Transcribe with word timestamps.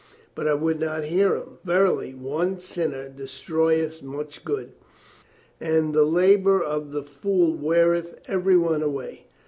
But 0.33 0.47
I 0.47 0.55
would 0.55 0.79
not 0.79 1.03
hear 1.03 1.35
him. 1.35 1.59
Verily, 1.63 2.15
one 2.15 2.57
sinner 2.59 3.07
destroyeth 3.07 4.01
much 4.01 4.43
good, 4.43 4.71
and 5.59 5.93
the 5.93 6.01
labor 6.05 6.59
of 6.59 6.91
the 6.91 7.03
fool 7.03 7.53
weareth 7.53 8.19
every 8.27 8.57
one 8.57 8.81
away. 8.81 9.27